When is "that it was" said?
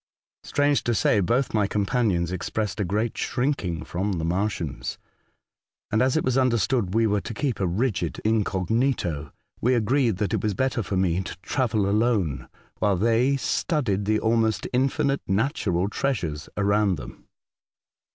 10.17-10.55